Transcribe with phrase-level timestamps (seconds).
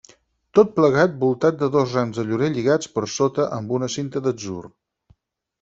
[0.59, 4.61] Tot plegat voltat de dos rams de llorer lligats per sota amb una cinta d'atzur.